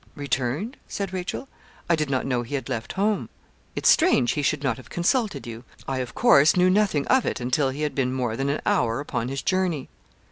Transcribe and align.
'Returned?' 0.15 0.77
said 0.87 1.13
Rachel; 1.13 1.47
'I 1.87 1.95
did 1.95 2.09
not 2.09 2.25
know 2.25 2.41
he 2.41 2.55
had 2.55 2.69
left 2.69 2.93
home.' 2.93 3.29
'It's 3.75 3.87
strange 3.87 4.31
he 4.31 4.41
should 4.41 4.63
not 4.63 4.77
have 4.77 4.89
consulted 4.89 5.45
you. 5.45 5.63
I, 5.87 5.99
of 5.99 6.15
course, 6.15 6.57
knew 6.57 6.71
nothing 6.71 7.05
of 7.05 7.23
it 7.23 7.39
until 7.39 7.69
he 7.69 7.83
had 7.83 7.93
been 7.93 8.11
more 8.11 8.35
than 8.35 8.49
an 8.49 8.61
hour 8.65 8.99
upon 8.99 9.27
his 9.29 9.43
journey.' 9.43 9.89